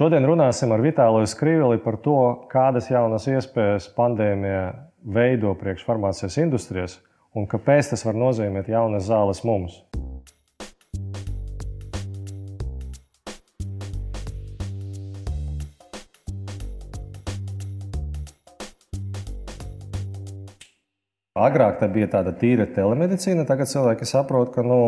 [0.00, 2.14] Šodien runāsim ar Vitāliju Skrīveli par to,
[2.48, 4.62] kādas jaunas iespējas pandēmija
[5.04, 6.94] veido priekš farmācijas industrijas
[7.36, 9.82] un kāpēc tas var nozīmēt jaunas zāles mums.
[21.40, 24.80] Agrāk tā bija tāda tīra telemedicīna, tagad cilvēki saprot, ka, nu,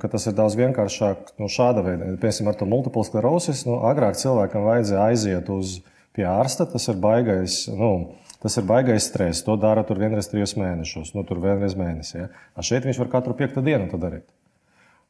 [0.00, 2.10] ka tas ir daudz vienkāršāk nu, šāda veida.
[2.20, 5.78] Piemēram, ar to multiple sklerosis, nu, agrāk cilvēkam vajadzēja aiziet uz
[6.16, 7.62] pie ārsta, tas ir baigais.
[7.72, 7.92] Nu,
[8.40, 9.42] Tas ir baisais stress.
[9.44, 12.22] To dara tur vienreiz trijos mēnešos, nu, tur vienreiz mēnesī.
[12.22, 12.28] Ja?
[12.56, 14.24] A šeit viņš var katru piekto dienu to darīt.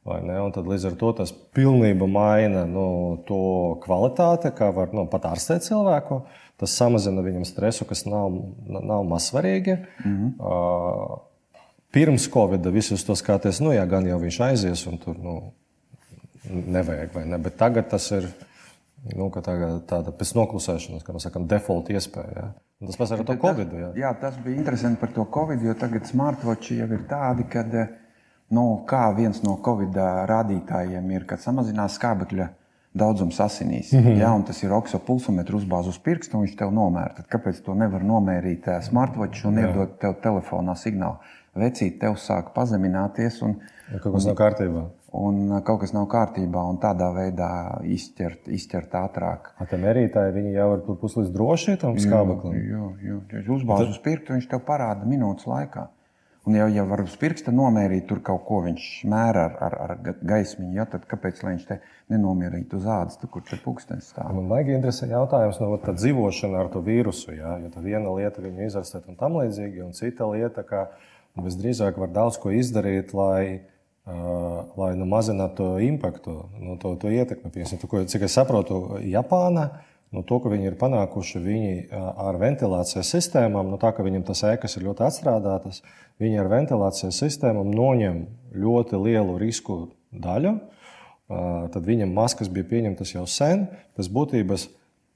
[0.04, 5.66] Tad līdz ar to tas pilnībā maina nu, to kvalitāti, kā var nu, pat ārstēt
[5.66, 6.22] cilvēku.
[6.60, 8.32] Tas samazina viņam stresu, kas nav,
[8.66, 9.76] nav mazsvarīgi.
[10.04, 10.30] Mm -hmm.
[10.40, 11.18] uh,
[11.92, 15.52] pirms Covid visus to skaties, nu, jā, gan jau viņš aizies un tur nu,
[16.50, 17.16] nevajag.
[17.26, 17.38] Ne?
[17.38, 18.28] Bet tagad tas ir
[19.16, 19.56] nu, tā,
[19.88, 22.36] tāda pēc noklusēšanas, kā mēs sakām, default iespēja.
[22.36, 22.52] Ja?
[22.80, 23.72] Un tas pats ar to Covid.
[23.72, 23.88] Jā.
[23.96, 27.64] jā, tas bija interesanti par to Covid, jo tagad smartwatchi jau ir tādi, ka
[28.50, 28.64] nu,
[29.16, 29.96] viens no Covid
[30.30, 32.48] rādītājiem ir, kad samazinās skābekļa
[32.92, 33.92] daudzums asinīs.
[33.92, 34.18] Mm -hmm.
[34.18, 37.14] ja, tas ir oksopulsometru uzbāzts uz pirksta, un viņš tev nomēra.
[37.16, 41.18] Tad kāpēc to nevar nomērīt smartwatch un iedot tev telefonā signālu?
[41.54, 43.42] Vecīt, tev sāk pazemināties.
[43.42, 43.56] Un,
[43.92, 44.84] ja kaut kas nav kārtībā.
[45.12, 49.50] Un kaut kas nav kārtībā, un tādā veidā izķert, izķert ātrāk.
[49.70, 52.54] Tā mērītāji viņi jau ir puslīdz droši tam skābeklim.
[52.54, 53.42] Jā, jā, jā.
[53.50, 55.88] Uzbāzts uz pirksta, viņš tev parāda minūtes laikā.
[56.48, 60.14] Un jau, ja var uz pirksta nomērīt tur kaut ko, viņš mēra ar, ar, ar
[60.24, 61.76] gaismiņu, ja, tad kāpēc viņš te
[62.12, 64.30] nenomierītu uz ādas, tur, kur tur pūkstens stāv?
[64.38, 68.14] Man vajag interesē jautājums no nu, tā dzīvošana ar to vīrusu, ja, jo tā viena
[68.16, 70.86] lieta viņu izarstēt un tam līdzīgi, un cita lieta, ka
[71.44, 73.60] visdrīzāk var daudz ko izdarīt, lai,
[74.08, 77.52] uh, lai nu, mazinātu to impaktu, nu, to, to ietekmi.
[77.52, 79.68] Piemēram, cik es saprotu, Japāna
[80.14, 84.42] nu, to, ka viņi ir panākuši viņi ar ventilācijas sistēmām, nu, tā ka viņiem tas
[84.48, 85.82] ēkas ir ļoti atstrādātas,
[86.22, 88.24] viņi ar ventilācijas sistēmām noņem
[88.58, 90.58] ļoti lielu risku daļu.
[91.70, 93.68] Tad viņam maskas bija pieņemtas jau sen.
[93.94, 94.56] Tas būtībā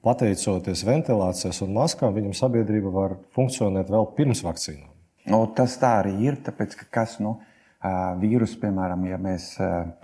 [0.05, 4.91] pateicoties ventilācijas un maskām, viņam sabiedrība var funkcionēt vēl pirms vakcīnām.
[5.33, 6.37] Nu, tas tā arī ir.
[6.45, 7.39] Tāpēc, ka kas, nu,
[8.21, 9.55] vīrusu, piemēram, ja mēs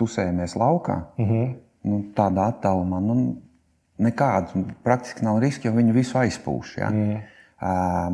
[0.01, 1.31] tusējamies laukā, mhm.
[1.31, 1.56] -huh.
[1.88, 3.18] nu, tādā attālumā, nu,
[4.03, 6.78] nekādas, praktiski nav riska, jo viņi visu aizpūš.
[6.81, 6.89] Ja?
[6.89, 7.22] Mm.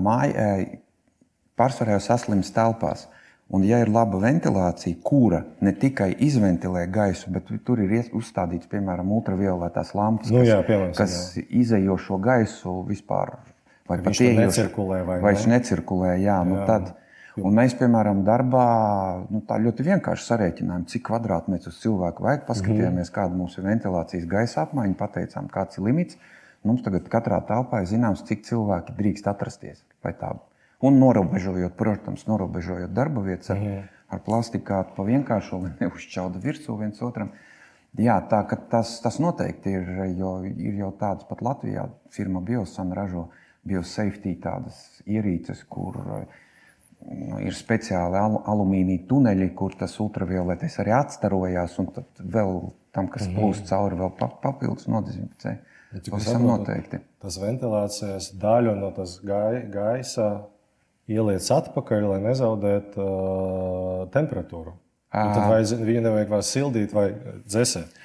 [0.04, 0.50] Māja
[1.58, 3.08] pārsvarā jau saslims telpās.
[3.48, 9.14] Un, ja ir laba ventilācija, kura ne tikai izventilē gaisu, bet tur ir uzstādīts, piemēram,
[9.16, 11.46] ultravioletās lampas, nu, jā, piemēram, kas jā.
[11.62, 13.38] izējošo gaisu vispār
[13.88, 15.00] vai pat necirkulē.
[15.08, 15.54] Vai vai ne?
[15.56, 16.66] necirkulē jā, nu jā.
[16.66, 16.92] Nu, tad,
[17.38, 18.66] Un mēs, piemēram, darbā
[19.30, 22.46] nu, ļoti vienkārši sarēķinājām, cik kvadrātmetrus cilvēku vajag.
[22.48, 26.18] Paskatījāmies, kāda mums ir ventilācijas gaisa apmaiņa, pateicām, kāds ir limits.
[26.66, 29.84] Mums tagad katrā telpā ir zināms, cik cilvēki drīkst atrasties.
[30.88, 33.86] Un norobežojot, protams, norobežojot darba vietas ar, mhm.
[34.14, 37.34] ar plastikātu pa vienkāršo, lai neuzšķauda virsū viens otram.
[37.98, 43.30] Jā, tā tas, tas noteikti ir, jo ir jau tāds pat Latvijā firma Biosan ražo
[43.68, 46.44] biosafety tādas ierīces, kur uh,
[47.44, 52.60] ir speciāli al alumīnija tuneļi, kur tas ultravioletais arī atstarojās, un tad vēl
[52.96, 53.38] tam, kas -hmm.
[53.38, 55.58] plūst cauri, vēl papildus nodezinficē.
[55.96, 57.00] Ir noteikti.
[57.24, 60.48] Tas ventilācijas daļu no tas gai, gaisa
[61.08, 64.74] ieliec atpakaļ, lai nezaudētu uh, temperatūru.
[65.26, 67.08] Un tad vajadz, viņu nevajag vairs sildīt vai
[67.48, 67.96] dzēsēt.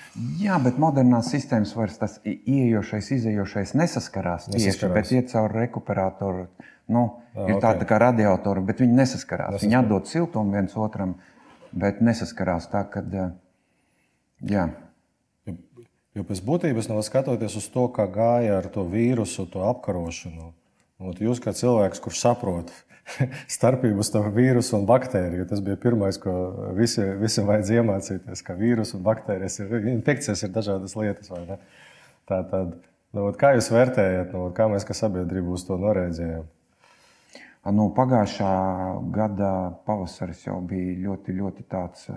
[0.40, 4.94] Jā, bet modernās sistēmas vairs tas ieejošais, izējošais nesaskarās tieši, nesaskarās.
[4.98, 6.46] bet iet caur rekuperatoru
[6.86, 7.62] Nu, ah, ir okay.
[7.62, 9.54] tāda kā radiatori, bet viņi nesaskarās.
[9.54, 9.66] nesaskarās.
[9.66, 11.16] Viņi atdod siltumu viens otram,
[11.72, 13.02] bet nesaskarās tā, ka.
[13.02, 13.34] Eh,
[14.52, 14.68] jā.
[16.12, 20.50] Jo pēc būtības, no skatoties uz to, kā gāja ar to vīrusu, to apkarošanu,
[21.00, 22.72] nu, jūs kā cilvēks, kurš saprot
[23.56, 26.32] starpību starp vīrusu un baktēriju, tas bija pirmais, ko
[26.76, 31.32] visi, visiem vajadzēja iemācīties, ka vīrusu un baktērijas ir infekcijas, ir dažādas lietas.
[32.28, 32.76] Tā, tad,
[33.16, 36.46] nu, kā jūs vērtējat, nu, kā mēs kā sabiedrība uz to noreaģējam?
[37.72, 38.52] Nu, pagājušā
[39.14, 39.50] gada
[39.86, 42.08] pavasaris jau bija ļoti, ļoti tāds.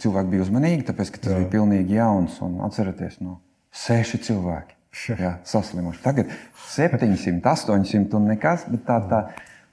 [0.00, 1.42] Cilvēki bija uzmanīgi, tāpēc ka tas Jā.
[1.42, 2.38] bija pilnīgi jauns.
[2.64, 3.42] Atcerieties, no
[3.76, 6.02] seši cilvēki jā, saslimuši.
[6.04, 6.34] Tagad
[6.68, 8.66] 700, 800 un nekas.
[8.72, 9.22] Bet tā, tā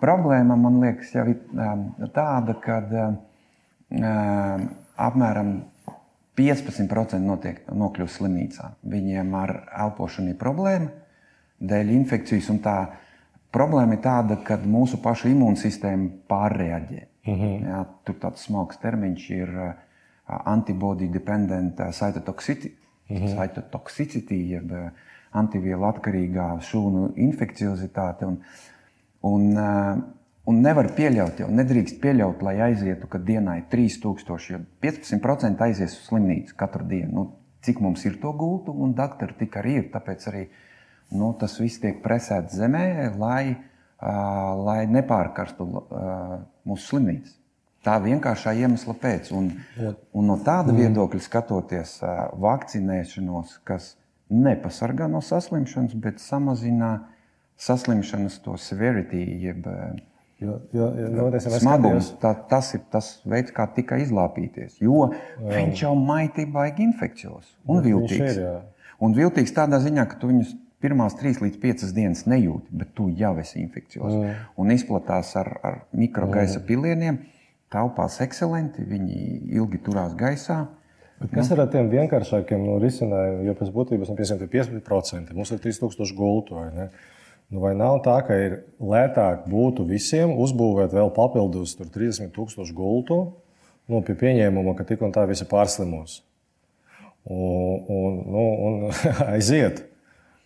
[0.02, 1.42] problēma man liekas jau ir
[2.16, 2.80] tāda, ka
[5.10, 5.54] apmēram
[6.40, 8.74] 15% notiek, nokļūst slimnīcā.
[8.88, 9.56] Viņiem ar
[9.88, 10.90] elpošanu ir problēma
[11.60, 12.80] dēļ infekcijas tā
[13.50, 17.00] Problēma ir tāda, ka mūsu pašu imūnsistēma pārreaģē.
[17.26, 17.64] Mm -hmm.
[17.66, 19.50] Jā, tur tāds smalks termiņš ir
[20.28, 22.76] antibody dependent cytotoxicity.
[23.20, 23.28] mhm.
[23.40, 24.72] cytotoxicity, jeb
[25.38, 28.30] antivielu atkarīgā šūnu infekciozitāte.
[28.30, 28.40] Un,
[29.30, 29.50] un,
[30.50, 35.98] un nevar pieļaut, jau nedrīkst pieļaut, lai aizietu, ka dienā ir 3000, jo 15% aizies
[35.98, 37.12] uz slimnīcu katru dienu.
[37.14, 37.28] Nu,
[37.66, 39.90] cik mums ir to gultu, un doktori tik arī ir.
[39.94, 40.46] Tāpēc arī
[41.16, 42.86] nu, tas viss tiek presēts zemē,
[43.20, 47.36] lai, uh, lai nepārkarstu uh, mūsu slimnīcas.
[47.86, 49.32] Tā vienkāršā iemesla pēc.
[49.36, 50.82] Un, un no tāda mm.
[50.82, 53.94] viedokļa skatoties, uh, vakcinēšanos, kas
[54.30, 56.94] nepasargā no saslimšanas, bet samazina
[57.60, 59.66] saslimšanas to severity, jeb
[60.40, 64.78] Jo, jo, jo, no, smagums, tā, tas ir tas veids, kā tikai izlāpīties.
[64.80, 65.50] Jo jā.
[65.52, 68.40] viņš jau maitī baigi infekcijos un viltīgs.
[68.40, 68.62] Ir,
[69.04, 73.10] un viltīgs tādā ziņā, ka tu viņus pirmās trīs līdz piecas dienas nejūti, bet tu
[73.20, 74.16] jau esi infekcijos.
[74.16, 74.38] Jā.
[74.64, 77.20] Un izplatās ar, ar mikrogaisa pilieniem,
[77.74, 79.20] taupās ekscelenti, viņi
[79.60, 80.62] ilgi turās gaisā.
[81.20, 83.48] Bet kas ir ar tiem vienkāršākiem no risinājumiem?
[83.50, 86.62] Jo pēc būtības, nu, piemēram, 15% mums ir 3000 gultu.
[87.50, 93.20] Nu, vai nav tā, ka ir lētāk būtu visiem uzbūvēt vēl papildus 30,000 gultu,
[93.90, 96.22] nu, pie pieņēmuma, ka tik un tā visi pārslimos?
[97.28, 98.80] Un, un, nu, un
[99.34, 99.84] aiziet.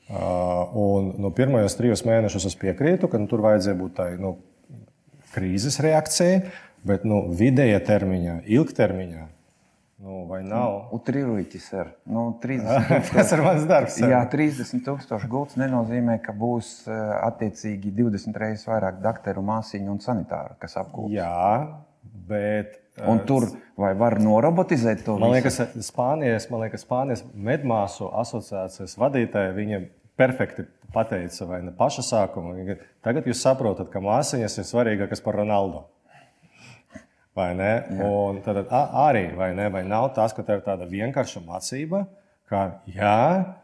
[0.09, 4.33] Un nu, pirmajos trijos mēnešos es piekrītu, ka nu, tur vajadzēja būt tādai nu,
[5.35, 6.41] krīzes reakcijai,
[6.87, 9.27] bet nu, vidējā termiņā, ilgtermiņā
[10.03, 10.89] Nu, vai nav?
[10.97, 11.93] Utriruiķis ir.
[12.11, 13.95] Nu, 30 Tas ir mans darbs.
[14.03, 20.01] Jā, 30 tūkstoši gults nenozīmē, ka būs eh, attiecīgi 20 reizes vairāk doktoru, māsīņu un
[20.03, 21.15] sanitāru, kas apgūst.
[21.15, 21.47] Jā,
[22.27, 22.81] bet.
[22.99, 23.47] Un eh, tur
[23.79, 25.15] vai var norobotizēt to?
[25.23, 29.85] Man liekas, Spānijas, man liekas, Spānijas medmāsu asociācijas vadītāja viņa
[30.19, 32.75] perfekti pateica, vai ne paša sākuma.
[33.07, 35.87] Tagad jūs saprotat, ka māsīņas ir svarīgākas par Ronaldu.
[37.33, 37.71] Vai ne?
[37.89, 38.07] Jā.
[38.07, 42.03] Un tad arī vai, ne, vai nav tas, ka tā ir tāda vienkārša mācība,
[42.49, 43.55] ka jā,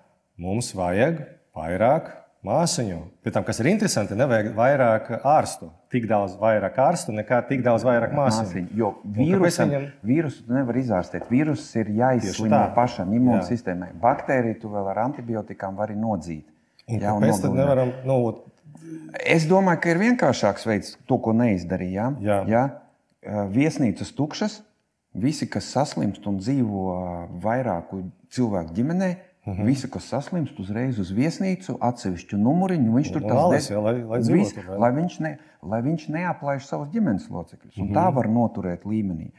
[0.42, 1.21] mums vajag
[1.54, 2.10] vairāk
[2.45, 3.00] māsiņu.
[3.25, 5.69] Pēc tam, kas ir interesanti, nevajag vairāk ārstu.
[5.94, 8.66] Tik daudz vairāk ārstu, nekā tik daudz vairāk māsiņu.
[8.80, 9.88] Jo vīrusam, viņam...
[10.10, 11.30] vīrusu nevar izārstēt.
[11.31, 13.92] Vīrus ir jāizslimo pašam imūnsistēmai.
[14.01, 16.45] Baktēriju tu vēl ar antibiotikām vari nodzīt.
[16.89, 17.94] Jā, Kāpēc tad nevaram?
[18.07, 18.21] Nu...
[19.19, 22.18] Es domāju, ka ir vienkāršāks veids to, ko neizdarījām.
[22.24, 22.39] Jā.
[22.50, 22.63] Jā?
[23.25, 24.60] Viesnīcas tukšas,
[25.13, 26.86] visi, kas saslimst un dzīvo
[27.44, 29.25] vairāku cilvēku ģimenē, mhm.
[29.57, 29.66] -huh.
[29.66, 34.19] Visi, kas saslimst, uzreiz uz viesnīcu, atsevišķu numuriņu, viņš tur tas des, jā, lai, lai,
[34.21, 37.77] vis, lai, viņš ne, lai viņš neaplaiž savus ģimenes locekļus.
[37.77, 37.94] Uh -huh.
[37.94, 38.16] Tā mhm.
[38.16, 39.31] var noturēt līmenī.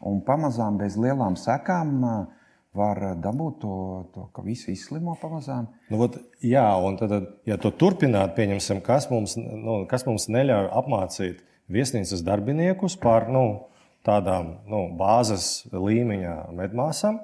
[0.00, 2.26] Un pamazām bez lielām sekām
[2.72, 3.74] var dabūt to,
[4.14, 5.66] to ka visi izslimo pamazām.
[5.90, 7.10] Nu, vat, jā, un tad,
[7.48, 13.44] ja to turpināt, pieņemsim, kas mums, nu, kas mums neļauj apmācīt viesnīcas darbiniekus par nu,
[14.06, 17.20] tādām nu, bāzes līmeņa medmāsām,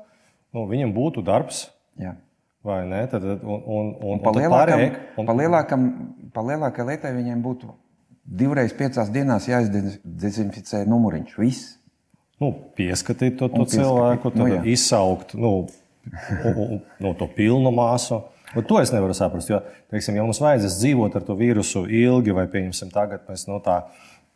[0.54, 1.68] nu, viņam būtu darbs.
[2.00, 2.16] Jā.
[2.64, 3.02] Vai ne?
[3.12, 4.32] Tad, un, un, un, un pa
[5.36, 5.88] lielākam,
[6.32, 7.68] pa lielākai lietai viņiem būtu
[8.24, 11.34] divreiz piecās dienās jāizdezinficē numuriņš.
[11.40, 11.74] Viss.
[12.40, 13.82] Nu, pieskatīt to, to pieskatīt.
[13.82, 15.52] cilvēku, tad nu, izsaukt nu,
[17.04, 18.22] nu, to pilnu māsu.
[18.54, 19.50] Bet to es nevaru saprast.
[19.50, 19.60] Jo,
[19.90, 23.80] teiksim, ja mums vajadzēs dzīvot ar to vīrusu ilgi, vai pieņemsim, tagad mēs no tā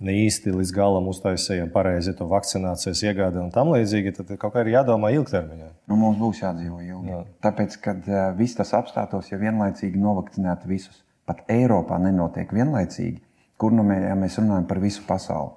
[0.05, 4.63] ne īsti līdz galam uztaisījām pareizi to vakcinācijas iegādi un tam līdzīgi, tad kaut kā
[4.65, 5.71] ir jādomā ilgtermiņā.
[5.91, 7.13] Nu, mums būs jādzīvo ilgi.
[7.13, 7.23] Jā.
[7.49, 13.19] Tāpēc, kad uh, viss tas apstātos, ja vienlaicīgi novakcinētu visus, pat Eiropā nenotiek vienlaicīgi,
[13.59, 15.57] kur nu mē, ja mēs runājam par visu pasauli.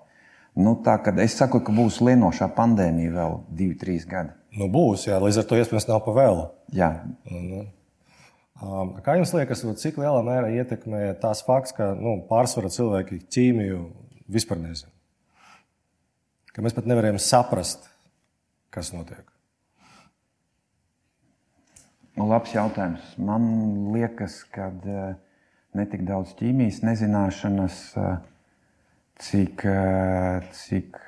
[0.57, 4.33] Nu, tā, es saku, ka būs lienošā pandēmija vēl divi, trīs gadi.
[4.57, 6.49] Nu, būs, jā, līdz ar to iespējams nav pa vēlu.
[6.75, 6.89] Jā.
[7.31, 7.61] Nu.
[9.05, 13.79] Kā jums liekas, cik lielā mērā ietekmē tās fakts, ka nu, pārsvarā cilvēki ķīmiju
[14.31, 14.91] vispār nezinu.
[16.51, 17.87] Ka mēs pat nevarējām saprast,
[18.73, 19.23] kas notiek.
[22.17, 23.13] Nu, labs jautājums.
[23.23, 23.45] Man
[23.93, 25.13] liekas, ka eh,
[25.79, 28.15] ne tik daudz ķīmijas nezināšanas, eh,
[29.27, 31.03] cik, eh, cik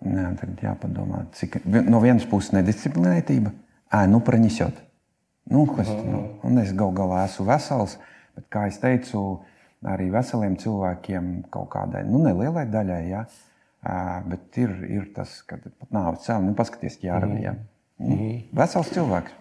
[0.00, 3.50] Nē, tagad jāpadomā, cik no vienas puses nedisciplinētība,
[3.92, 4.78] ē, nu, praņisot.
[5.52, 7.98] Nu, kas, nu, un es gal galā esmu vesels,
[8.36, 9.24] bet, kā jau teicu,
[9.88, 13.00] arī veseliem cilvēkiem, kaut kādai nu, nelielai daļai.
[13.08, 13.24] Ja?
[14.28, 17.54] Bet ir, ir tas, ka pat nāves cēlā, nu, paskaties, ķēravījā.
[18.00, 18.42] Mm -hmm.
[18.56, 19.32] Vesels cilvēks,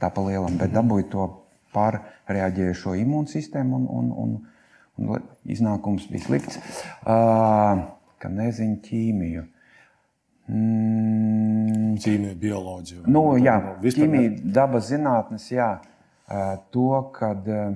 [0.00, 1.26] tā pa lielam, bet dabūja to
[1.74, 4.34] pārreaģējušo imūnsistēmu un, un, un,
[4.98, 6.58] un iznākums bija slikts.
[7.02, 7.86] Uh,
[8.18, 9.44] ka nezinu ķīmiju.
[10.48, 11.96] Mm.
[12.00, 13.02] Ķīmija, bioloģija.
[13.06, 15.80] Nu, jā, ķīmija, dabas zinātnes, jā.
[16.28, 17.74] Uh, to, kad uh,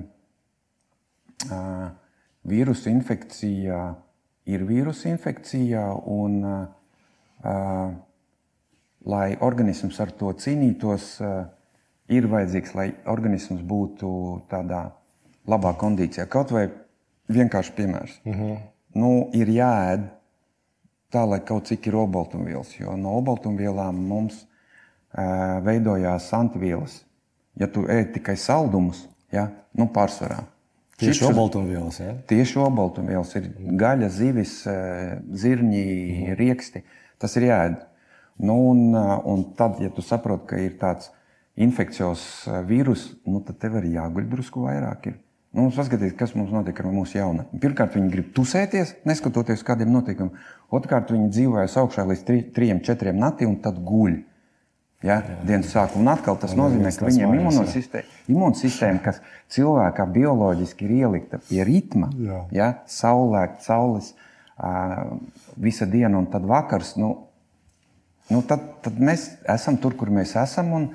[2.47, 3.83] vīrusu infekcija
[4.49, 7.93] ir vīrusu infekcija, un uh,
[9.07, 11.45] lai organisms ar to cīnītos, uh,
[12.11, 14.09] ir vajadzīgs, lai organisms būtu
[14.51, 14.85] tādā
[15.49, 16.27] labā kondīcijā.
[16.31, 16.67] Kaut vai
[17.31, 18.19] vienkārši piemērs.
[18.25, 18.57] Uh -huh.
[18.95, 20.09] nu, ir jāēd
[21.11, 27.05] tā, lai kaut cik ir olbaltumvielas, jo no olbaltumvielām mums uh, veidojās antivielas.
[27.55, 30.43] Ja tu ēd tikai saldumus, ja, nu pārsvarā.
[31.01, 31.99] Tieši olbaltumvielas.
[31.99, 32.13] Ja?
[32.29, 36.29] Tieši olbaltumvielas ir gaļa, zivis, zirņi, uh mhm.
[36.29, 36.37] -huh.
[36.39, 36.83] rieksti.
[37.17, 37.81] Tas ir jāēd.
[38.43, 38.95] Nu, un,
[39.29, 41.11] un tad, ja tu saproti, ka ir tāds
[41.55, 45.07] infekcijos vīrus, nu, tad tev arī jāguļ drusku vairāk.
[45.11, 45.19] Ir.
[45.53, 47.59] Nu, paskatieties, kas mums notiek ar mūsu jaunatni.
[47.61, 50.33] Pirmkārt, viņi grib tusēties, neskatoties kādiem notikumiem.
[50.73, 52.23] Otrkārt, viņi dzīvojas augšā līdz
[52.55, 54.15] 3, 4 naktī un tad guļ.
[55.03, 55.19] Ja?
[55.43, 56.01] Dienas sākumā.
[56.01, 59.19] Un atkal tas nozīmē, ka viņiem imunosistēma, imunsistēma, kas
[59.53, 62.09] cilvēkā bioloģiski ir ielikta pie ritma,
[62.55, 62.71] ja?
[62.89, 64.13] saulēkt, saules,
[64.57, 65.13] uh,
[65.59, 67.13] visa diena un tad vakars, nu,
[68.31, 70.71] nu tad, tad mēs esam tur, kur mēs esam.
[70.79, 70.89] Un,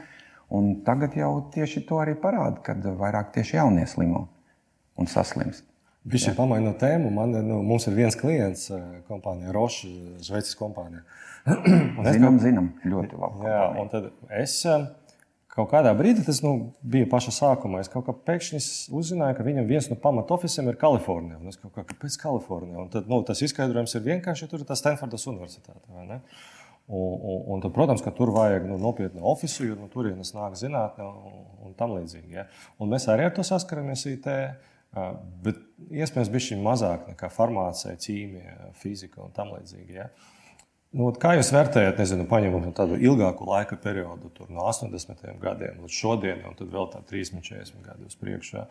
[0.48, 4.26] un tagad jau tieši to arī parāda, kad vairāk tieši jaunie slimo
[4.98, 5.68] un saslimst.
[6.08, 7.10] Viņš ir pamainījis tēmu.
[7.12, 8.68] Man, nu, mums ir viens klients,
[9.10, 9.90] kompānija Roša,
[10.24, 11.02] Šveices kompānija.
[12.14, 13.46] Zinām, zinām, ļoti labi.
[13.48, 14.86] Jā, un tad es eh,
[15.54, 16.52] kaut kādā brīdī, tas nu,
[16.82, 18.60] bija paša sākumā, es kaut kā pēkšņi
[18.94, 21.40] uzzināju, ka viņam viens no pamatofisiem ir Kalifornijā.
[21.40, 22.84] Un es kaut kā, kāpēc Kalifornijā?
[22.84, 25.82] Un tad, nu, tas izskaidrojums ir vienkārši, ja tur ir tā Stanfordas universitāte.
[25.88, 26.14] Un,
[26.88, 31.04] un, un tad, protams, ka tur vajag nu, nopietnu oficiālu, jo no turienes nāk zinātnē
[31.04, 32.32] un, un tam līdzīgi.
[32.38, 32.46] Ja?
[32.80, 34.30] Un mēs arī ar to saskaramies IT.
[35.44, 35.58] Bet
[35.92, 39.98] iespējams, bija šī mazāk nekā farmācija, ķīmija, fizika un tam līdzīgi.
[39.98, 40.08] Ja?
[40.96, 46.48] Nu, kā jūs vērtējat, nezinu, paņemot tādu ilgāku laika periodu, no 80 gadiem līdz šodienai,
[46.48, 48.54] un tad vēl tā 30, 40 gadi uz priekšu?
[48.56, 48.64] Ja?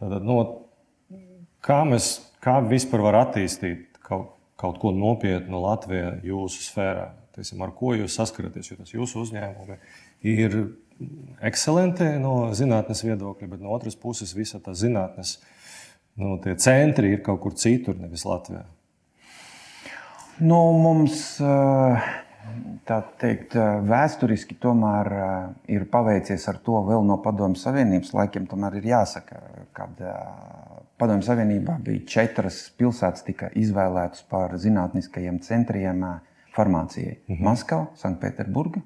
[0.00, 0.36] Tad, nu,
[1.64, 2.10] kā, mēs,
[2.44, 7.08] kā vispār var attīstīt kaut, kaut ko nopietnu Latvijā jūsu sfērā?
[7.34, 9.80] Tiesim, ar ko jūs saskaraties, jo tas jūsu uzņēmumi
[10.30, 10.60] ir
[11.48, 15.38] ekscelenti no zinātnes viedokļa, bet no otras puses visa tā zinātnes
[16.20, 18.66] nu, centri ir kaut kur citur, nevis Latvijā.
[20.38, 21.36] Nu, mums
[22.88, 23.54] tā teikt,
[23.88, 25.10] vēsturiski tomēr
[25.70, 28.48] ir paveicies ar to vēl no Padomju Savienības laikiem.
[28.50, 29.40] Tomēr ir jāsaka,
[29.76, 29.88] ka
[31.00, 36.04] Padomju Savienībā bija četras pilsētas, tika izvēlētas par zinātniskajiem centriem
[36.54, 37.18] farmācijai.
[37.26, 37.44] Mm -hmm.
[37.44, 38.82] Maskava, Sanktpēterburga,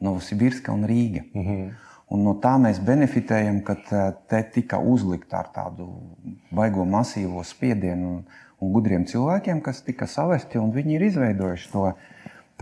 [0.00, 1.22] Novosibirska un Rīga.
[1.34, 1.72] Mm -hmm.
[2.12, 3.76] Un no tā mēs benefitējam, ka
[4.28, 5.86] te tika uzlikta ar tādu
[6.50, 8.24] baigo masīvo spiedienu un,
[8.62, 11.88] un gudriem cilvēkiem, kas tika savesti, un viņi ir izveidojuši to,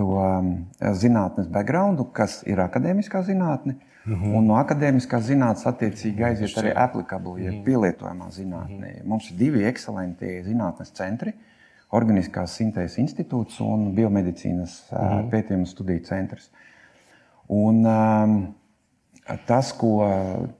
[0.00, 0.50] to um,
[0.96, 3.76] zinātnes background, kas ir akadēmiskā zinātne.
[4.06, 4.36] Mm -hmm.
[4.36, 8.92] Un no akadēmiskās zinātnes attiecīgi aiziet arī applicable, ja pielietojamā zinātnē.
[8.92, 9.04] Mm -hmm.
[9.04, 11.34] Mums ir divi ekscelenti zinātnes centri.
[11.90, 15.30] Organiskās sintēzes institūts un biomedicīnas mm -hmm.
[15.30, 16.50] pētījuma studiju centrs.
[17.48, 18.54] Un, um,
[19.46, 20.08] tas, ko,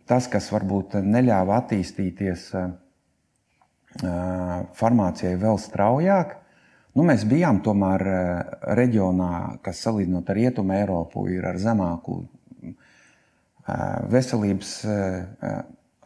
[0.07, 2.71] tas, kas varbūt neļāva attīstīties uh,
[3.99, 6.37] farmācijai vēl straujāk,
[6.95, 8.05] nu, mēs bijām tomēr
[8.79, 9.33] reģionā,
[9.65, 12.23] kas salīdzinot ar Rietumu Eiropu, ir ar zemāku
[14.11, 14.77] veselības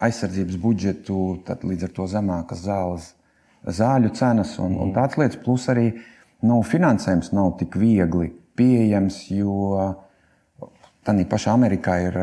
[0.05, 3.13] aizsardzības budžetu, tad līdz ar to zemākas zāles
[3.65, 5.41] zāļu cenas un, un tādas lietas.
[5.45, 5.87] Plus arī
[6.45, 9.79] nu, finansējums nav tik viegli pieejams, jo
[11.05, 12.19] tādā pašā Amerikā ir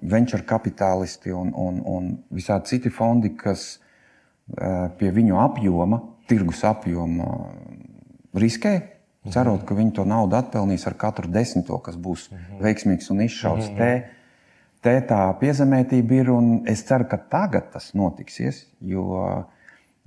[0.00, 3.78] venture kapitālisti un, un, un visādi citi fondi, kas
[4.98, 7.32] pie viņu apjoma, tirgus apjoma,
[8.38, 8.76] riskē.
[9.28, 12.28] Cerot, ka viņi to naudu atpelnīs ar katru desmito, kas būs
[12.62, 13.66] veiksmīgs un izšauts.
[13.68, 13.76] -hmm.
[13.76, 14.04] Te,
[14.80, 18.64] te tā piezemētība ir, un es ceru, ka tagad tas notiksies.
[18.80, 19.44] Jo uh,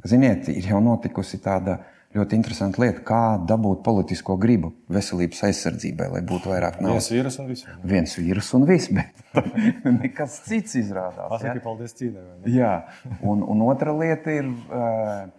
[0.08, 1.78] Ziniet, ir jau notikusi tāda
[2.16, 7.08] ļoti interesanta lieta, kā dabūt politisko gribu veselības aizsardzībai, lai būtu vairāk naudas.
[7.08, 7.68] Viens vīrus un viss.
[7.94, 9.22] Viens vīrus un viss, bet
[10.02, 11.30] nekas cits izrādās.
[11.32, 11.66] Pasaki, ja?
[11.66, 12.26] paldies cīnai.
[12.52, 12.74] Jā,
[13.24, 15.30] un, un otra lieta ir, uh,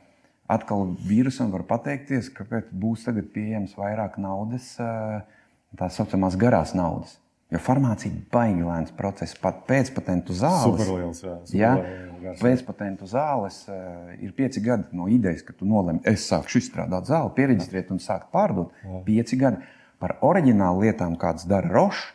[0.52, 5.20] atkal vīrusam var pateikties, ka būs tagad pieejams vairāk naudas, uh,
[5.78, 7.18] tā saucamās garās naudas.
[7.52, 9.36] Jo farmācija ir baigi lēns process.
[9.40, 10.78] Pat pēcpatentu zāles.
[10.80, 16.00] Superliels, jā, super ja, pēcpatentu zāles uh, ir pieci gadi no idejas, ka tu nolemi,
[16.08, 18.72] es sākšu izstrādāt zāli, pieregistrēt un sākt pārdot.
[18.80, 19.02] Jā.
[19.04, 19.60] Pieci gadi
[20.00, 22.08] par oriģinālu lietām, kādas dara Rošs.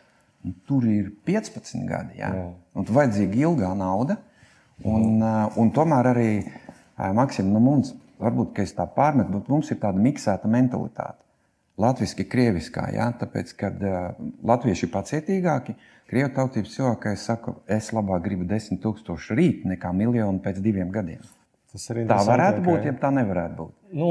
[0.66, 2.18] Tur ir 15 gadi.
[2.18, 2.32] Ja?
[2.34, 2.44] Jā.
[2.78, 4.18] Un tur vajadzīga ilgā nauda.
[4.86, 9.70] Un, uh, un tomēr arī uh, Maksim, nu mums, varbūt es tā pārmetu, bet mums
[9.74, 11.27] ir tāda miksēta mentalitāte
[11.80, 12.88] latviešu, krieviskā.
[12.94, 13.08] Ja?
[13.18, 14.12] Tāpēc, kad uh,
[14.46, 15.74] latvieši ir pacietīgāki,
[16.10, 21.24] krievu tautības cilvēki saka, es labāk gribu desmit tūkstošu rīt nekā miljonu pēc diviem gadiem.
[21.68, 23.72] Tas ir tā varētu būt, ja tā nevarētu būt.
[23.98, 24.08] Nu,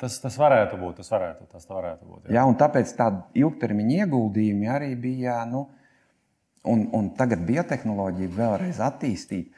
[0.00, 0.98] tas, tas varētu būt.
[1.00, 2.34] Tas varētu, tas varētu būt jā.
[2.36, 5.38] Jā, un tāpēc tādi ilgtermiņa ieguldījumi arī bija.
[5.48, 5.64] Nu,
[6.68, 9.48] un, un tagad biotehnoloģija vēlreiz attīstīt.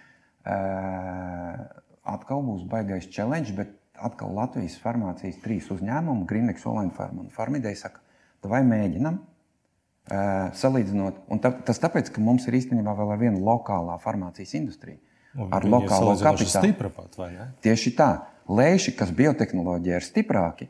[0.47, 1.67] Uh,
[2.07, 3.75] atkal būs baigais challenge, bet
[4.05, 8.03] atkal Latvijas farmācijas trīs uzņēmumu, Greenex, Olaņa Farma un Farmidei saka,
[8.47, 11.25] vai mēģinam uh, salīdzinot.
[11.33, 15.01] Un tā, tas tāpēc, ka mums ir īstenībā vēl ar vienu lokālā farmācijas industriju.
[15.37, 16.73] Un ar lokālo kapitālu.
[16.97, 17.19] Pat?
[17.65, 18.11] Tieši tā.
[18.47, 20.69] Lēši, kas biotehnoloģija ir stiprāki,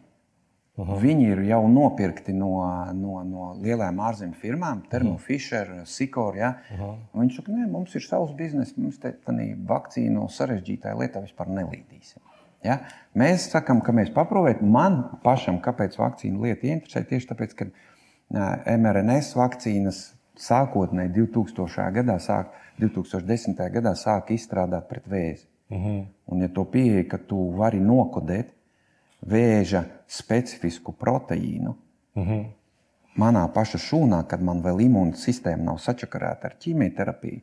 [0.76, 0.98] Aha.
[1.00, 2.50] Viņi ir jau nopirkti no,
[2.92, 6.36] no, no lielām ārzemju firmām, Thermo Fisher, Sikor.
[6.36, 6.50] Ja?
[7.16, 12.20] Viņš saka, ka mums ir savs bizness, mums te tādā vakcīnu sarežģītajā lietā vispār nelīdīsim.
[12.64, 12.80] Ja?
[13.16, 14.68] Mēs sakām, ka mēs paprovējam.
[14.72, 17.68] Man pašam, kāpēc vakcīna lieta interesē, tieši tāpēc, ka
[18.76, 20.02] mRNS vakcīnas
[20.40, 21.90] sākotnēji 2000.
[21.96, 23.62] gadā, sāk, 2010.
[23.72, 25.46] gadā sāka izstrādāt pret vēzi.
[25.70, 26.04] Uh -huh.
[26.26, 28.52] Un, ja to pieeja, ka tu vari nokodēt
[29.26, 31.74] vēža specifisku proteīnu.
[32.14, 32.44] Mm -hmm.
[33.16, 37.40] Manā paša šūnā, kad man vēl imūna sistēma nav sačakarēta ar ķīmijterapiju,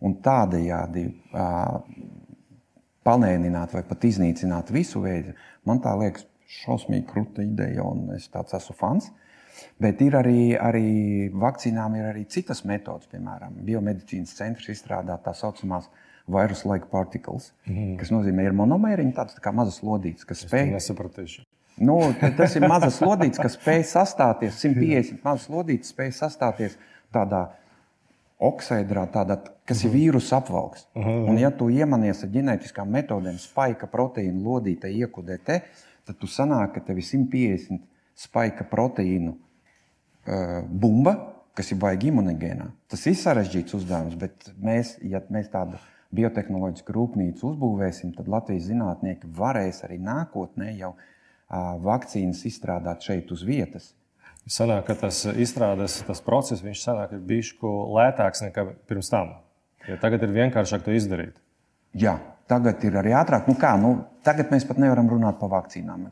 [0.00, 1.80] un tādējādi uh,
[3.06, 5.34] palēnināt vai pat iznīcināt visu vēzi,
[5.68, 6.28] man tā liekas
[6.62, 9.10] šausmīgi krūta ideja, un es tāds esmu fans.
[9.80, 10.86] Bet ir arī, arī
[11.36, 17.96] vakcīnām ir arī citas metodas, piemēram, biomedicīnas centrs izstrādā tā saucamās uh, virus-like particles, mm.
[18.00, 20.70] kas nozīmē, ir monomēriņi, tādas tā kā mazas lodītes, kas spēj.
[20.76, 21.44] Nesapratīšu.
[21.82, 21.96] Nu,
[22.38, 26.78] tas ir mazas lodītes, kas spēj sastāties, 150 mazas lodītes spēj sastāties
[27.14, 27.46] tādā
[29.12, 29.98] tādā, kas ir mhm.
[29.98, 30.86] vīrusu apvalks.
[30.94, 31.28] Uh -huh.
[31.30, 35.62] Un, ja tu iemanies ar ģenētiskām metodēm, spaika proteīnu lodītē iekudē te,
[36.04, 37.78] tad tu sanāk, ka tev ir 150
[38.14, 42.70] spaika proteīnu uh, bumba, kas ir baigi imunogēnā.
[42.88, 45.78] Tas ir sarežģīts uzdevums, bet mēs, ja mēs tādu
[46.12, 50.94] biotehnoloģisku rūpnīcu uzbūvēsim, tad Latvijas zinātnieki varēs arī nākotnē jau
[51.84, 53.92] vakcīnas izstrādāt šeit uz vietas.
[54.50, 59.36] Sanāk, ka tas izstrādes tas process sanāk, ir bijis lētāks nekā pirms tam.
[59.86, 61.38] Ja tagad ir vienkāršāk to izdarīt.
[61.98, 62.16] Jā,
[62.50, 63.46] tagad ir arī ātrāk.
[63.46, 63.94] Nu kā, nu,
[64.26, 66.10] tagad mēs pat nevaram runāt par vakcīnām.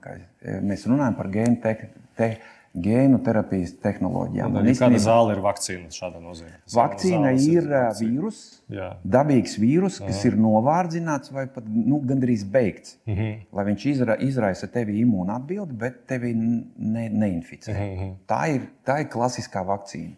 [0.63, 4.55] Mēs runājam par gēnu tehnoloģiju gēnu terapijas tehnoloģijām.
[4.55, 6.53] Un, īstenībā, kāda zāle ir vakcīna šādā nozīmē?
[6.71, 7.67] Vakcīna ir
[7.99, 8.93] vīrus, Jā.
[9.03, 10.31] dabīgs vīrus, kas Aha.
[10.31, 12.97] ir novārdzināts vai pat nu, gandrīz beigts.
[13.07, 13.19] Mhm.
[13.19, 13.41] -huh.
[13.59, 17.75] Lai viņš izra, izraisa tevi imūnu atbildi, bet tevi ne, neinficē.
[17.75, 17.99] Mhm.
[17.99, 18.15] -huh.
[18.27, 20.15] tā, ir, tā ir klasiskā vakcīna.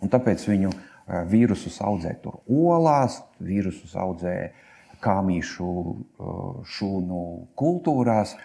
[0.00, 0.70] Un tāpēc viņu
[1.08, 4.52] vīrusus audzē tur olās, vīrusus audzē
[5.02, 5.72] kāmīšu
[6.66, 7.24] šūnu
[7.58, 8.36] kultūrās.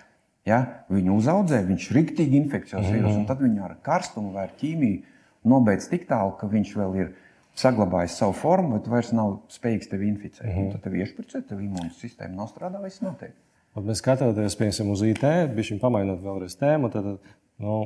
[0.48, 0.60] Ja?
[0.92, 3.20] Viņu uzaudzē, viņš ir rīktīgi infekcijos mm -hmm.
[3.20, 5.02] un tad viņu ar karstumu vai ar ķīmiju
[5.44, 7.14] nobeidz tik tālu, ka viņš vēl ir
[7.60, 10.48] saglabājis savu formu, bet vairs nav spējīgs tevi inficēt.
[10.48, 10.72] Mm -hmm.
[10.72, 13.34] Tad tev iešpricē, tev imūnas sistēma nostrādā, viss notiek.
[13.76, 15.24] Un mēs skatāmies piemēram, uz IT,
[15.56, 16.92] bija pamainot vēlreiz tēmu.
[16.94, 17.18] Tad,
[17.58, 17.78] nu,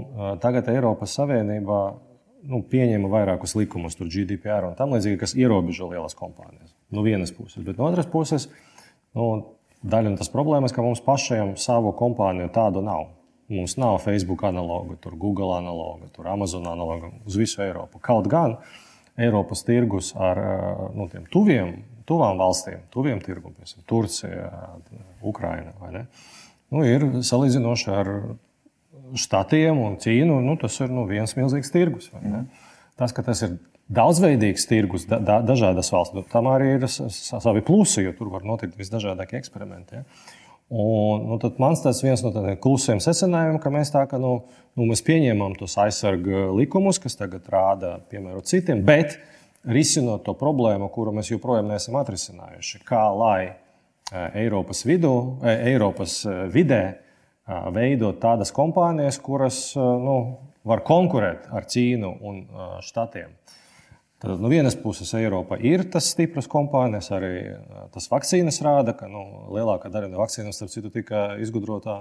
[0.44, 1.82] tagad Eiropas Savienībā
[2.48, 6.76] nu, pieņēma vairākus likumus, tur GDPR un tam līdzīgi, kas ierobežo lielas kompānijas.
[6.92, 8.50] No vienas puses, bet no otras puses,
[9.16, 13.12] nu, Daļa no tās problēmas, ka mums pašiem savu kompāniju tādu nav.
[13.48, 18.02] Mums nav Facebook analoga, tur Google analoga, tur Amazon analoga uz visu Eiropu.
[18.04, 18.58] Kaut gan
[19.18, 20.42] Eiropas tirgus ar
[20.98, 21.78] nu, tuviem,
[22.10, 24.50] tuvām valstīm, tuviem tirgumiem, piemēram, Turcija,
[25.26, 25.72] Ukraina,
[26.74, 28.12] nu, ir salīdzinoši ar
[29.18, 30.42] štatiem un Ķīnu.
[30.44, 32.12] Nu, tas ir nu, viens milzīgs tirgus.
[32.98, 33.56] Tas, ka tas ir
[33.94, 36.16] daudzveidīgs tirgus, da, da, dažādas valsts.
[36.18, 40.02] Nu, tam arī ir savi plusi, jo tur var notikt visdažādākie eksperimenti.
[40.02, 40.06] Ja?
[40.68, 44.34] Un, nu, mans tas viens no tādiem klusiem secinājumiem, ka mēs tā kā nu,
[44.76, 49.16] nu, mēs pieņēmām tos aizsarga likumus, kas tagad rāda piemēru citiem, bet
[49.68, 53.54] risinot to problēmu, kuru mēs joprojām neesam atrisinājuši, kā lai e,
[54.44, 56.84] Eiropas, vidu, e, Eiropas e, vidē
[57.72, 60.18] veidot tādas kompānijas, kuras nu,
[60.68, 62.42] var konkurēt ar Ķīnu un
[62.84, 63.30] Štatiem.
[64.18, 67.34] Tad no vienas puses Eiropa ir tas stipras kompānijas, arī
[67.94, 69.22] tas vakcīnas rāda, ka nu,
[69.54, 72.00] lielākā daļa no vakcīnām, starp citu, tika izgudrota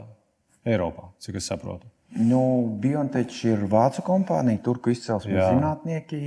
[0.64, 1.90] Eiropā, cik es saprotu.
[2.16, 2.40] Nu,
[2.80, 6.20] BioNTech ir vācu kompānija, turku izcelsmes zinātnieki.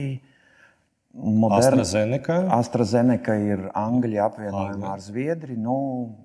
[1.10, 2.36] Moderna, AstraZeneca.
[2.54, 5.58] AstraZeneca ir Angļu apvienojumā ar Zviedri.
[5.58, 5.74] Nu,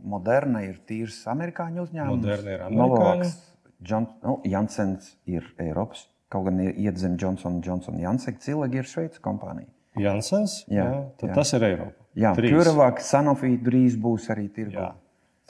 [0.05, 2.20] Moderna ir tīrs amerikāņu uzņēmums.
[2.20, 3.31] Moderna ir amerikāņu.
[3.85, 9.22] John, nu, Jansens ir Eiropas Kaut gan iet zem Johnson Johnson Jansek, Cilagi ir Šveices
[9.22, 9.70] kompānija.
[10.02, 10.60] Jansens?
[10.66, 11.34] Jā, jā, tad jā.
[11.38, 12.06] tas ir Eiropa.
[12.18, 14.86] Jā, Curavāk, Sanofi drīz būs arī tirgū.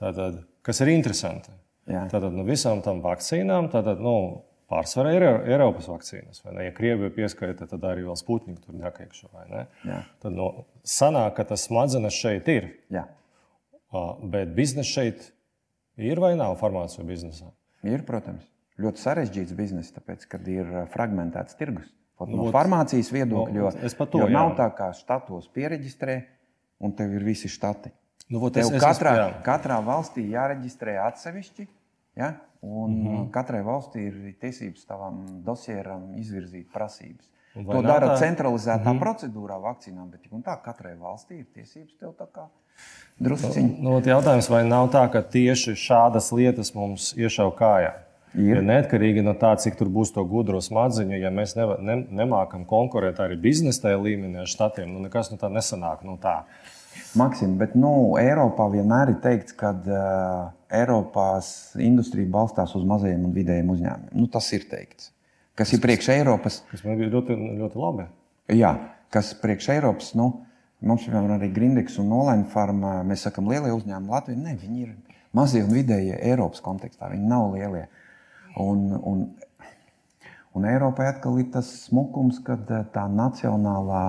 [0.00, 1.52] Tātad, kas ir interesanti?
[1.88, 2.04] Jā.
[2.12, 6.42] Tātad no visām tām vakcīnām, tātad, nu, pārsvarā ir Eiropas vakcīnas.
[6.44, 9.30] Ja Krievija pieskaita, tad arī vēl Sputniku tur nekaikšu.
[10.24, 10.50] Tad no,
[10.84, 12.72] sanāk, ka tas smadzenes šeit ir.
[12.92, 13.06] Jā.
[14.28, 15.30] Bet biznesa šeit
[15.94, 17.52] Ir vai nav farmācijas biznesā?
[17.86, 18.42] Ir, protams.
[18.82, 21.92] Ļoti sarežģīts bizness, tāpēc, kad ir fragmentēts tirgus.
[22.18, 23.70] Pat no farmācijas viedokļa, jo,
[24.06, 26.20] to, jo nav tā, kā štatos pieregistrē,
[26.82, 27.90] un tev ir visi štati.
[28.30, 31.66] Nu, vot, tev es, katrā, es, katrā valstī jāreģistrē atsevišķi,
[32.18, 32.34] ja?
[32.64, 33.30] un mm -hmm.
[33.30, 37.30] katrai valstī ir tiesības tavam dosieram izvirzīt prasības.
[37.54, 38.18] To dara tā?
[38.18, 39.02] centralizētā mm -hmm.
[39.02, 42.48] procedūrā vakcīnām, bet tā katrai valstī ir tiesības tev tā kā
[43.18, 43.76] drusciņi.
[43.80, 47.92] Nu, nu, jautājums, vai nav tā, ka tieši šādas lietas mums iešauj kājā?
[48.34, 48.58] Ir.
[48.58, 52.64] Ja neatkarīgi no tā, cik tur būs to gudro smadziņu, ja mēs ne, ne, nemākam
[52.66, 56.02] konkurēt arī biznesa līmenī ar štatiem, nu nekas no tā nesanāk.
[56.06, 56.40] Nu, tā.
[57.18, 63.34] Maksim, bet nu, Eiropā vienmēr ir teikts, ka uh, Eiropās industrija balstās uz mazajiem un
[63.36, 64.14] vidējiem uzņēmumiem.
[64.18, 65.12] Nu, tas ir teikts.
[65.54, 66.62] Kas ir priekš Eiropas?
[66.72, 68.08] Tas man bija ļoti, ļoti labi.
[68.50, 68.72] Jā,
[69.14, 70.32] kas priekš Eiropas, nu,
[70.82, 74.40] mums piemēram arī Grindeks un Nolaina farma, mēs sakam, lielie uzņēmumi Latvijā.
[74.40, 77.86] Ne, viņi ir mazie un vidējie Eiropas kontekstā, viņi nav lielie.
[78.56, 79.34] Un, un,
[80.52, 84.04] un Eiropai atkal ir tas smukums, kad eh, tā nacionālā,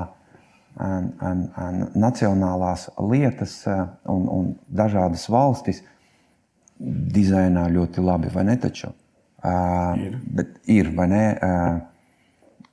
[0.86, 3.82] un, un, un, nacionālās lietas eh,
[4.12, 5.82] un, un dažādas valstis
[6.78, 8.92] dizainā ļoti labi, vai ne taču?
[9.46, 10.16] Uh, ir.
[10.36, 11.26] Bet ir, vai ne?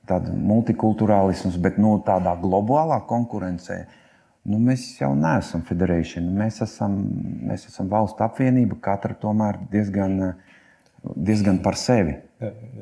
[0.09, 3.77] Tāda multikulturālisms, bet nu, tādā globālā konkurencē.
[4.49, 6.23] Nu, mēs jau neesam federācija.
[6.25, 6.97] Mēs esam,
[7.47, 10.33] mēs esam valsts apvienība, katra tomēr diezgan uh,
[11.03, 12.15] diezgan par sevi.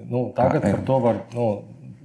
[0.10, 1.48] Nu, tagad Kā, par to var nu,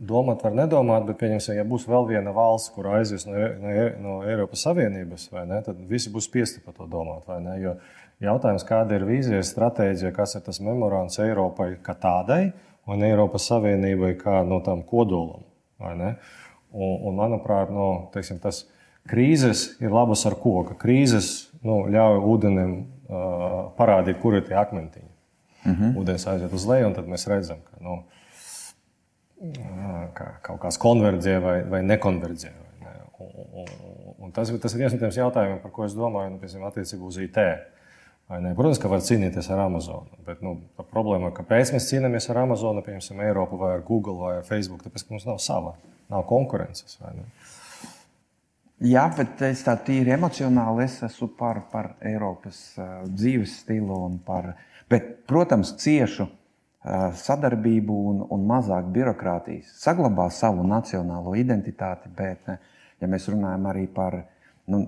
[0.07, 4.17] domāt, var nedomāt, bet, pieņemsim, ja būs vēl viena valsts, kur aizies no, no, no
[4.29, 7.29] Eiropas Savienības, ne, tad visi būs spiesti par to domāt.
[7.63, 7.77] Jo
[8.23, 12.51] jautājums, kāda ir vīzija, stratēģija, kas ir tas memorands Eiropai kā tādai
[12.89, 15.45] un Eiropas Savienībai kā no tām kodolam.
[15.81, 16.07] Un,
[16.77, 18.65] un, manuprāt, no, teiksim, tas
[19.09, 20.77] krīzes ir labas ar koku.
[20.81, 25.16] Krīzes nu, ļauj ūdenim uh, parādīt, kur ir tie akmentiņi.
[25.67, 25.97] Mm -hmm.
[26.01, 28.03] Ūdens aiziet uz leju, un tad mēs redzam, ka nu,
[30.15, 32.53] ka kaut kāds konverģē vai, vai nekonverģē.
[32.83, 33.01] Vai ne?
[33.19, 36.39] un, un, un tas, tas ir viens no tiem jautājumiem, par ko es domāju, nu,
[36.39, 37.41] piemēram, attiecībā uz IT.
[38.27, 40.17] Protams, ka var cīnīties ar Amazonu.
[40.27, 40.57] Bet nu,
[40.91, 44.83] problēma ir, kāpēc mēs cīnāmies ar Amazonu, piemēram, Eiropu vai Google vai Facebook?
[44.83, 45.77] Tāpēc, ka mums nav sava,
[46.11, 46.99] nav konkurences.
[48.83, 52.59] Jā, bet es tā tīri emocionāli es esmu par, par Eiropas
[53.07, 54.57] dzīves stilu un par
[54.91, 56.29] Bet, protams, ciešu
[57.19, 59.73] sadarbību un, un mazāk birokrātijas.
[59.83, 62.47] Saglabā savu nacionālo identitāti, bet,
[63.01, 64.21] ja mēs runājam arī par
[64.71, 64.85] nu,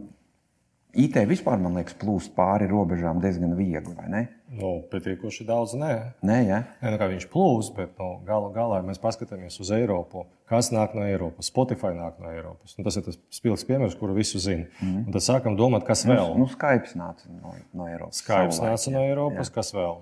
[0.97, 4.23] IT, vispār man liekas, plūst pāri robežām diezgan viegli, vai ne?
[4.49, 5.91] Nu, pietiekoši daudz, nē.
[6.25, 6.61] Nē, ja?
[6.81, 10.25] nē nu, viņš plūst, bet nu, galu galā mēs paskatāmies uz Eiropu.
[10.49, 11.51] Kas nāk no Eiropas?
[11.53, 12.73] Spotify nāk no Eiropas.
[12.81, 14.65] Un tas ir tas spilgts piemērs, kuru visu zina.
[14.81, 15.03] Mm.
[15.05, 16.33] Un tad sākam domāt, kas nu, vēl.
[16.41, 18.23] Nu, Skype nāca no, no Eiropas.
[18.25, 19.57] Skype nāca no Eiropas, jā.
[19.59, 20.01] kas vēl?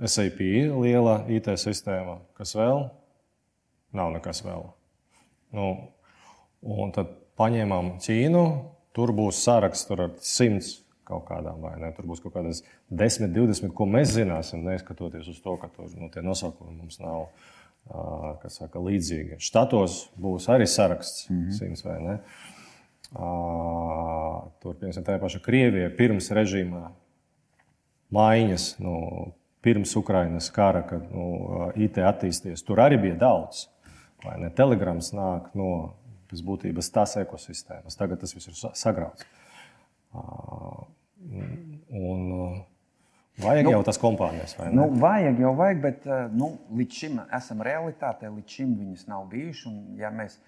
[0.00, 0.40] SAP
[0.80, 2.86] liela IT sistēma, kas vēl?
[3.96, 4.64] Nav nekas vēl.
[5.56, 5.68] Nu,
[6.64, 8.46] un tad paņēmām Ķīnu,
[8.96, 11.92] tur būs saraksts ar simts kaut kādām, vai ne?
[11.94, 16.10] Tur būs kaut kādas 10, 20, ko mēs zināsim, neskatoties uz to, ka tur nu,
[16.10, 17.28] tie nosaukumi mums nav
[18.42, 19.38] kas saka, līdzīgi.
[19.42, 21.50] Štatos būs arī saraksts mm -hmm.
[21.58, 22.18] simts vai ne.
[24.60, 26.90] Tur, piemēram, tā paša Krievija pirms režīma
[28.10, 28.78] maiņas.
[28.78, 29.32] Nu,
[29.62, 33.68] pirms Ukrainas kara, kad nu, IT attīstījās, tur arī bija daudz.
[34.54, 35.94] Telegrams nāk no
[36.46, 37.96] būtības tās ekosistēmas.
[37.98, 39.26] Tagad tas viss ir sagrauts.
[41.96, 42.20] Un,
[43.42, 44.76] vajag nu, jau tas kompānijas, vai ne?
[44.78, 49.74] Nu, vajag jau, vajag, bet nu, līdz šim esam realitātē, līdz šim viņas nav bijušas.
[50.00, 50.38] Ja, mēs,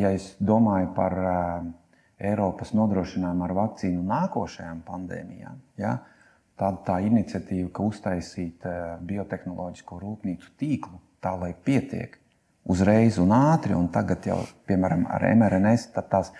[0.00, 1.18] ja es domāju par
[2.18, 5.98] Eiropas nodrošinājumu ar vakcīnu nākošajām pandēmijām, ja,
[6.58, 12.16] Tāda tā iniciatīva, ka uztaisīt eh, biotehnoloģisko rūpnīcu tīklu tā, lai pietiek
[12.64, 16.32] uzreiz un ātri, un tagad jau, piemēram, ar mRNS tās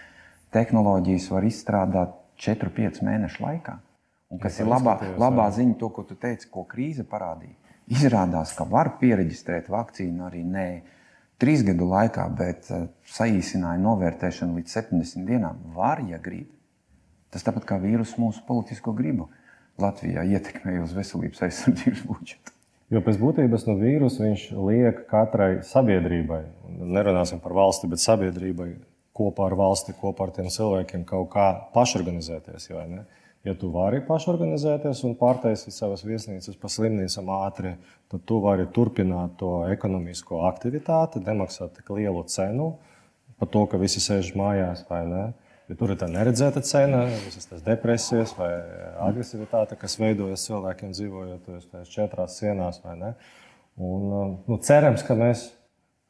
[0.54, 3.78] tehnoloģijas var izstrādāt 4-5 mēnešu laikā.
[4.28, 7.56] Un kas ja, ir labā, labā ziņa, to, ko tu teici, ko krīze parādīja.
[7.88, 10.66] Izrādās, ka var pieregistrēt vakcīnu arī ne
[11.40, 15.62] trīs gadu laikā, bet eh, saīsināja novērtēšanu līdz 70 dienām.
[15.76, 16.50] Var, ja grib.
[17.32, 19.30] Tas tāpat kā vīrusu mūsu politisko gribu.
[19.78, 22.57] Latvijā ietekmēja uz veselības aizsardzības budžetu.
[22.88, 26.40] Jo pēc būtības no vīrusa viņš liek katrai sabiedrībai,
[26.88, 28.70] nerunāsim par valsti, bet sabiedrībai
[29.18, 32.70] kopā ar valsti, kopā ar tiem cilvēkiem kaut kā pašorganizēties.
[33.46, 37.74] Ja tu vari pašorganizēties un pārtaisīt savas viesnīcas pa slimnīcām ātri,
[38.10, 42.72] tad tu vari turpināt to ekonomisko aktivitāti, nemaksāt tik lielu cenu
[43.38, 44.82] par to, ka visi sēž mājās.
[45.68, 48.48] Jo tur ir tā neredzēta cena, visas tās depresijas vai
[49.04, 52.80] agresivitāte, kas veidojas cilvēkiem dzīvojot tajās četrās sienās.
[52.84, 54.06] Un,
[54.48, 55.50] nu, cerams, ka mēs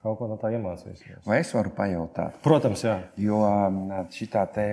[0.04, 1.24] kaut ko no tā iemācīsimies.
[1.26, 2.38] Vai es varu pajautāt?
[2.44, 3.00] Protams, jā.
[3.18, 3.42] Jo
[4.14, 4.30] šī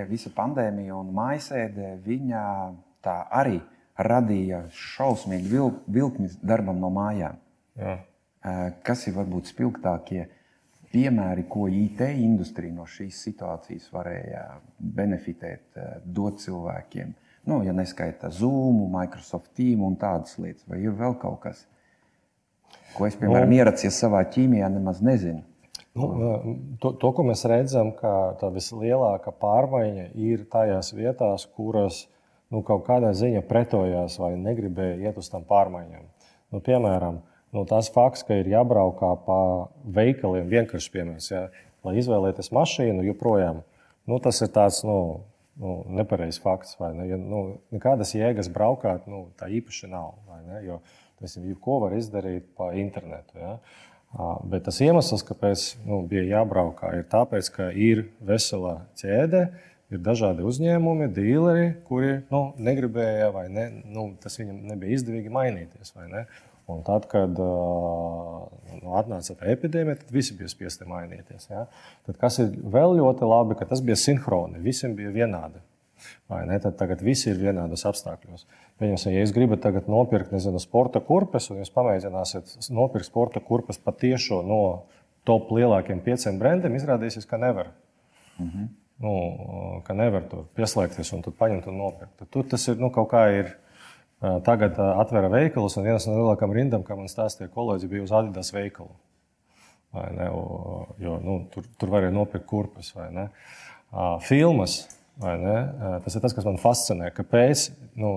[0.08, 2.44] visa pandēmija un maisēde, viņa
[3.02, 3.58] tā arī
[3.98, 7.40] radīja šausmīgu vil, vilkni darbam no mājām.
[7.80, 7.98] Jā.
[8.86, 10.28] Kas ir varbūt spilgtākie
[10.96, 14.42] piemēri, ko IT industrija no šīs situācijas varēja
[14.80, 17.12] benefitēt, dot cilvēkiem?
[17.46, 21.60] Nu, ja neskaita Zoom, Microsoft Teams un tādas lietas, vai ir vēl kaut kas,
[22.96, 25.44] ko es, piemēram, nu, ieracies savā ķīmijā, nemaz nezinu.
[25.96, 26.08] Nu,
[26.82, 32.02] to, to, ko mēs redzam, ka tā vislielākā pārmaiņa ir tajās vietās, kuras
[32.52, 36.04] nu, kaut kādā ziņā pretojās vai negribēja iet uz tām pārmaiņām.
[36.52, 37.22] Nu, piemēram,
[37.56, 39.40] nu, tas fakts, ka ir jābraukā pa
[39.96, 41.46] veikaliem, vienkārši piemērs, ja,
[41.86, 43.64] lai izvēlēties mašīnu, joprojām
[44.06, 44.98] nu, tas ir tāds nu,
[45.60, 46.76] nu, nepareizs fakts.
[46.80, 47.08] Ne?
[47.10, 47.42] Ja, nu,
[47.74, 50.14] nekādas jēgas braukāt, nu, tā īpaši nav.
[50.64, 50.80] Jo
[51.20, 53.38] tas ir jebko var izdarīt pa internetu.
[53.40, 53.54] Ja?
[54.48, 59.42] Bet tas iemesls, kāpēc nu, bija jābraukā, ir tāpēc, ka ir vesela ķēde,
[59.92, 65.94] ir dažādi uzņēmumi, dīleri, kuri nu, negribēja vai ne, nu, tas viņam nebija izdevīgi mainīties.
[66.12, 66.26] Ne?
[66.66, 68.46] Un tad, kad uh,
[68.98, 71.46] atnāca tā epidēmija, tad visi bija spiesti mainīties.
[71.52, 71.68] Ja?
[72.08, 75.62] Tad, kas ir vēl ļoti labi, ka tas bija sinhroni, visiem bija vienādi.
[76.28, 78.44] Tad tagad viss ir vienādos apstākļos.
[78.80, 83.78] Pieņemsim, ja jūs gribat tagad nopirkt nezinu, sporta kurpes, un jūs pamēģināsiet nopirkt sporta kurpes
[83.80, 84.60] patiešo no
[85.26, 87.70] top lielākiem pieciem brendiem, izrādīsies, ka nevar.
[88.36, 88.66] Mm -hmm.
[89.06, 89.12] nu,
[89.86, 92.18] ka nevar tur pieslēgties un paņemt un nopirkt.
[92.18, 93.56] Tad tur tas ir nu, kaut kā ir
[94.20, 98.52] Tagad atvēra veikalus, un viens no lielākajām rindām, kā man stāstīja kolēģi, bija uz Adidas
[98.54, 98.94] veikalu.
[100.16, 100.28] Ne,
[101.00, 103.26] jo, nu, tur, tur varēja nopirkt kurpes vai ne.
[104.24, 104.82] Filmas,
[105.20, 105.56] vai ne,
[106.04, 107.10] tas ir tas, kas man fascinē.
[107.16, 107.68] Kāpēc
[108.00, 108.10] nu,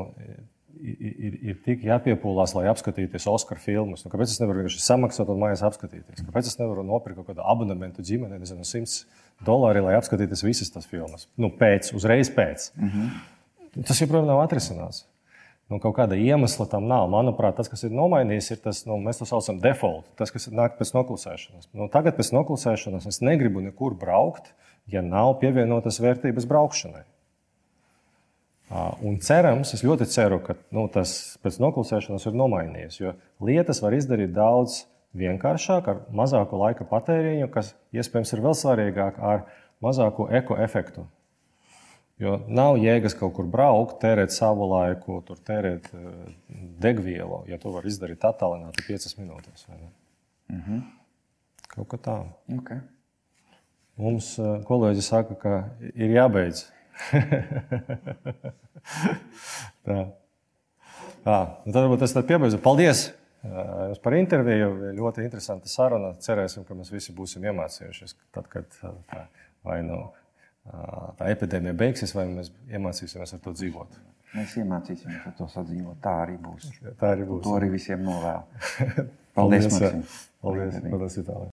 [0.79, 4.03] ir, ir tik jāpiepūlās, lai apskatītos Oskara filmas?
[4.05, 6.23] Nu, kāpēc es nevaru vienkārši samaksāt un mājās apskatīties?
[6.23, 10.88] Kāpēc es nevaru nopirkt kaut kādu abonementu ģimenei, nezinu, 100 dolāri, lai apskatītos visas tās
[10.89, 11.27] filmas?
[11.39, 12.71] Nu, pēc, uzreiz pēc.
[12.79, 13.83] Mm -hmm.
[13.88, 15.05] Tas joprojām nav atrisināts.
[15.69, 17.05] Nu, kaut kāda iemesla tam nav.
[17.13, 20.08] Manuprāt, tas, kas ir nomainījies, ir tas, nu, mēs to saucam default.
[20.17, 21.69] Tas, kas nāk pēc noklusēšanas.
[21.77, 24.49] Nu, tagad pēc noklusēšanas es negribu nekur braukt,
[24.89, 27.05] ja nav pievienotas vērtības braukšanai.
[29.05, 32.99] Un cerams, es ļoti ceru, ka nu, tas pēc noklusēšanas ir nomainījies.
[33.01, 33.13] Jo
[33.45, 34.84] lietas var izdarīt daudz
[35.17, 39.47] vienkāršāk, ar mazāku laika patēriņu, kas iespējams ir vēl svarīgāk, ar
[39.86, 41.08] mazāku ekoefektu.
[42.19, 46.08] Jo nav jēgas kaut kur braukt, tērēt savu laiku, tur tērēt uh,
[46.84, 49.67] degvielu, ja to var izdarīt attālināti 5 minūtēs.
[50.49, 50.82] Mm -hmm.
[51.75, 52.17] Kaut kā tā.
[52.58, 52.82] Okay.
[53.97, 55.53] Mums uh, kolēģi saka, ka
[55.93, 56.65] ir jābeidz.
[59.86, 59.97] tā.
[61.23, 61.39] Tā.
[61.65, 62.60] Nu, tad varbūt es tad piebeidzu.
[62.63, 63.10] Paldies!
[63.43, 64.71] Uh, jums par interviju.
[64.95, 66.13] Ļoti interesanta saruna.
[66.19, 68.15] Cerēsim, ka mēs visi būsim iemācījušies.
[68.36, 69.27] Tad, kad tā
[69.63, 69.99] vai nu.
[71.19, 74.00] Tā epidēmija beigsies, vai mēs iemācīsimies ar to dzīvot.
[74.36, 75.98] Mēs iemācīsimies ar to sadzīvot.
[76.04, 76.67] Tā arī būs.
[77.00, 77.39] Tā arī būs.
[77.39, 78.43] Un to arī visiem novēlu.
[79.39, 81.48] Paldies, Paldies, Paldies, Paldies Itālijai.